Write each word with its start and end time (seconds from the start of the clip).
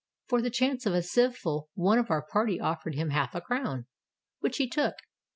For 0.25 0.41
the 0.41 0.49
chance 0.49 0.87
of 0.87 0.95
a 0.95 1.03
sieveful 1.03 1.69
one 1.75 1.99
of 1.99 2.09
our 2.09 2.23
party 2.25 2.59
offered 2.59 2.95
him 2.95 3.11
half 3.11 3.35
a 3.35 3.41
crown,— 3.41 3.85
which 4.39 4.57
he 4.57 4.67
took. 4.67 4.95